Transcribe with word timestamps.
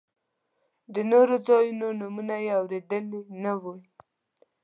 د 0.93 0.95
نورو 1.11 1.35
ځایونو 1.47 1.87
نومونه 1.99 2.35
یې 2.45 2.51
اورېدلي 2.59 3.21
نه 3.43 3.53
وي. 3.61 3.79